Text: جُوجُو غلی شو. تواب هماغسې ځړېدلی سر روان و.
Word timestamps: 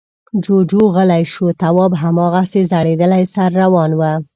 جُوجُو 0.43 0.83
غلی 0.95 1.23
شو. 1.33 1.45
تواب 1.61 1.91
هماغسې 2.03 2.61
ځړېدلی 2.71 3.23
سر 3.33 3.49
روان 3.61 3.91
و. 3.95 4.01